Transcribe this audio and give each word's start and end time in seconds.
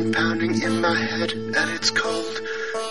A 0.00 0.12
constant 0.12 0.14
pounding 0.14 0.62
in 0.62 0.80
my 0.80 0.94
head, 0.94 1.32
and 1.32 1.70
it's 1.70 1.90
cold. 1.90 2.40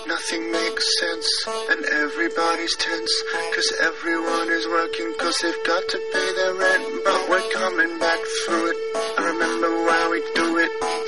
Nothing 0.08 0.52
makes 0.52 1.00
sense, 1.00 1.46
and 1.70 1.86
everybody's 1.86 2.76
tense. 2.76 3.24
Cause 3.56 3.74
everyone 3.82 4.50
is 4.50 4.68
working, 4.68 5.14
cause 5.18 5.38
they've 5.42 5.66
got 5.66 5.88
to 5.88 6.00
pay 6.14 6.34
their 6.36 6.54
rent. 6.54 7.04
But 7.04 7.30
we're 7.30 7.52
coming 7.52 8.00
back 8.00 8.20
through 8.46 8.72
it. 8.72 8.78
I 9.18 9.26
remember 9.26 9.70
why 9.86 10.10
we 10.12 10.20
do 10.36 10.58
it. 10.58 10.99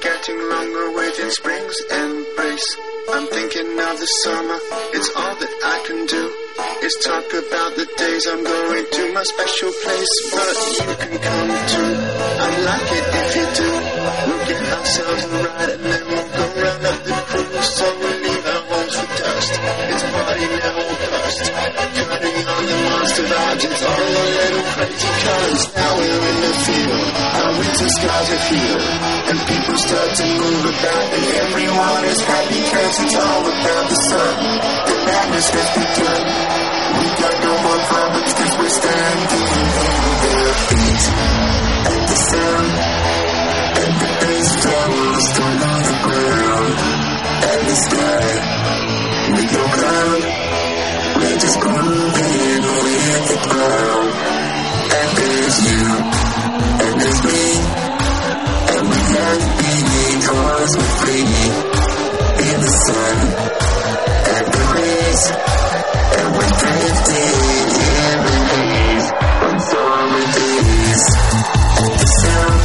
Getting 0.00 0.38
longer, 0.48 0.92
waiting 0.96 1.30
spring's 1.30 1.80
embrace. 1.90 2.76
I'm 3.10 3.26
thinking 3.26 3.70
of 3.72 3.98
the 3.98 4.06
summer, 4.22 4.58
it's 4.94 5.10
all 5.16 5.34
that 5.34 5.54
I 5.64 5.76
can 5.86 6.06
do. 6.06 6.24
Is 6.86 6.94
talk 7.02 7.26
about 7.34 7.74
the 7.74 7.86
days 7.98 8.26
I'm 8.28 8.44
going 8.44 8.86
to 8.92 9.12
my 9.12 9.22
special 9.24 9.72
place, 9.82 10.14
but 10.30 10.58
you 10.78 10.94
can 11.02 11.14
come 11.18 11.50
too. 11.66 11.92
I'd 12.38 12.58
like 12.68 12.90
it 12.94 13.06
if 13.18 13.28
you 13.38 13.46
do. 13.58 13.70
We'll 14.28 14.44
get 14.46 14.62
ourselves 14.78 15.24
a 15.24 15.28
ride 15.34 15.70
and 15.70 15.82
then 15.82 16.02
we'll 16.06 16.28
go 16.30 16.44
round 16.62 16.86
up 16.86 16.98
the 17.02 17.12
cruise. 17.26 17.68
So 17.74 17.86
we'll 17.98 18.20
leave 18.22 18.46
our 18.46 18.62
homes 18.70 18.94
for 18.94 19.08
dust. 19.18 19.52
It's 19.58 20.04
party 20.14 20.46
now 20.46 20.78
or 20.78 21.97
the 23.08 23.24
it's 23.24 23.82
all 23.84 23.96
a 23.96 24.26
little 24.36 24.64
crazy 24.76 25.12
cause 25.24 25.62
now 25.72 25.96
we're 25.96 26.24
in 26.28 26.38
the 26.44 26.52
field. 26.60 27.08
Our 27.40 27.52
winter 27.56 27.88
skies 27.88 28.28
are 28.36 28.44
here, 28.52 28.80
and 29.32 29.38
people 29.48 29.76
start 29.80 30.10
to 30.12 30.24
move 30.28 30.64
about, 30.68 31.06
and 31.16 31.24
everyone 31.40 32.04
is 32.04 32.20
happy 32.20 32.60
cause 32.68 32.96
it's 33.00 33.16
all 33.16 33.44
about 33.48 33.84
the 33.88 33.98
sun. 34.12 34.34
The 34.88 34.96
madness 35.08 35.48
has 35.56 35.68
begun. 35.72 36.24
We 36.98 37.06
got 37.16 37.34
no 37.48 37.52
more 37.64 37.80
problems 37.88 38.32
cause 38.36 38.52
we're 38.60 38.76
standing 38.76 39.40
in 39.56 39.68
their 40.28 40.52
feet 40.68 41.04
at 41.88 42.02
the 42.12 42.18
sound, 42.28 42.72
and 43.78 43.92
the 44.04 44.10
bass 44.20 44.50
flows 44.60 45.26
on 45.48 45.54
the 45.88 45.96
ground, 46.04 46.76
and 47.40 47.60
the 47.72 47.76
sky 47.88 48.26
with 49.32 49.48
no 49.48 49.64
cloud. 49.64 50.22
We're 51.18 51.38
just 51.38 51.58
with 51.58 52.47
the 53.08 53.38
and 54.98 55.08
there's 55.16 55.56
you, 55.64 55.84
and 56.84 56.94
there's 57.00 57.20
me, 57.24 57.44
and 58.68 58.84
we 58.84 59.00
have 59.16 59.40
because 60.12 60.70
we're 60.76 60.96
in 62.48 62.56
the 62.60 62.72
sun 62.84 63.16
and 64.28 64.46
the 64.52 64.62
rays, 64.76 65.22
and 66.18 66.26
we're 66.36 66.52
drifting 66.60 67.38
in 67.88 68.16
the 68.28 68.60
on 69.46 69.56
summer 69.72 70.24
days. 70.36 71.04
take 71.96 72.57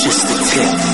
just 0.00 0.26
the 0.26 0.38
tip. 0.52 0.91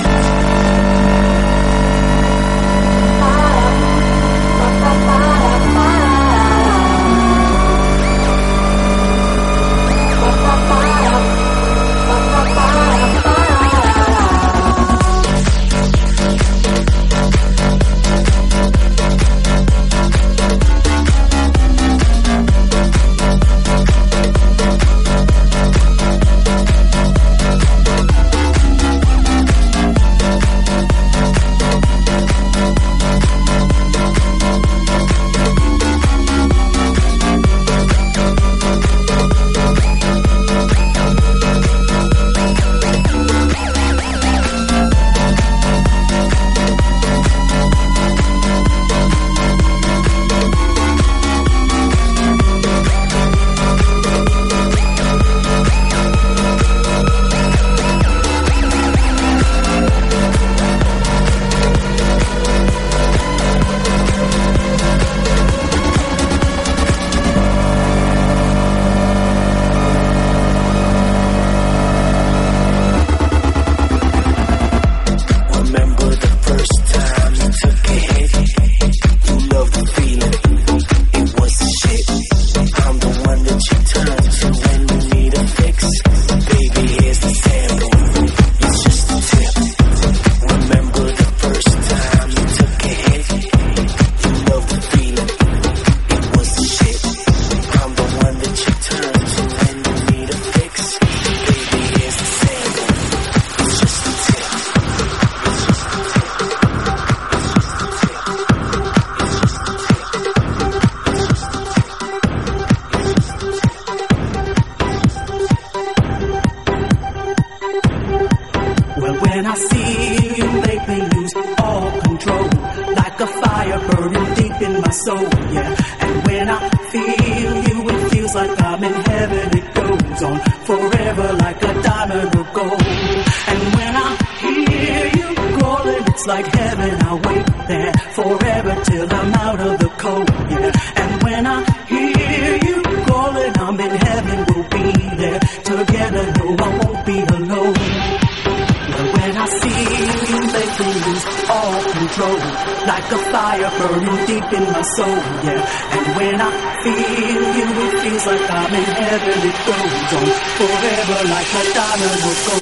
in 154.58 154.72
my 154.72 154.82
soul, 154.82 155.18
yeah. 155.46 155.96
And 155.96 156.06
when 156.16 156.36
I 156.40 156.50
feel 156.82 157.40
you, 157.58 157.66
it 157.84 157.92
feels 158.02 158.26
like 158.26 158.50
I'm 158.50 158.74
in 158.74 158.88
heaven. 159.00 159.38
It 159.50 159.58
goes 159.66 160.10
on 160.18 160.28
forever 160.58 161.20
like 161.34 161.50
a 161.58 161.64
diamond 161.76 162.18
will 162.24 162.40
go. 162.46 162.56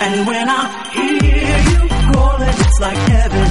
And 0.00 0.26
when 0.26 0.46
I 0.48 0.62
hear 0.96 1.58
you 1.70 1.80
calling, 2.12 2.56
it's 2.64 2.80
like 2.80 3.00
heaven. 3.08 3.49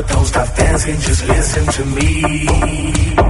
But 0.00 0.08
don't 0.14 0.24
stop 0.24 0.54
dancing, 0.56 0.98
just 1.00 1.26
listen 1.28 1.66
to 1.66 1.84
me. 1.84 3.29